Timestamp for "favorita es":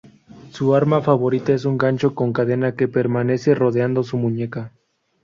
1.01-1.63